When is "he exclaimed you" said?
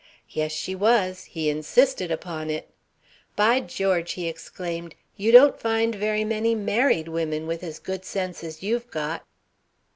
4.13-5.31